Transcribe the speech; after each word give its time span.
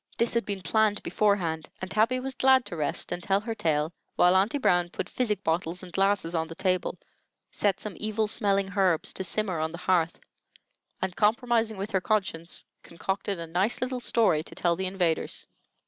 This 0.17 0.33
had 0.33 0.47
been 0.47 0.61
planned 0.63 1.03
beforehand, 1.03 1.69
and 1.79 1.91
Tabby 1.91 2.19
was 2.19 2.33
glad 2.33 2.65
to 2.65 2.75
rest 2.75 3.11
and 3.11 3.21
tell 3.21 3.39
her 3.41 3.53
tale 3.53 3.93
while 4.15 4.35
Aunty 4.35 4.57
Brown 4.57 4.89
put 4.89 5.07
physic 5.07 5.43
bottles 5.43 5.83
and 5.83 5.93
glasses 5.93 6.33
on 6.33 6.47
the 6.47 6.55
table, 6.55 6.97
set 7.51 7.79
some 7.79 7.93
evil 7.97 8.27
smelling 8.27 8.73
herbs 8.75 9.13
to 9.13 9.23
simmer 9.23 9.59
on 9.59 9.69
the 9.69 9.77
hearth, 9.77 10.17
and, 11.03 11.15
compromising 11.15 11.77
with 11.77 11.91
her 11.91 12.01
conscience, 12.01 12.65
concocted 12.81 13.37
a 13.37 13.45
nice 13.45 13.79
little 13.79 13.99
story 13.99 14.41
to 14.45 14.55
tell 14.55 14.75
the 14.75 14.87
invaders. 14.87 15.45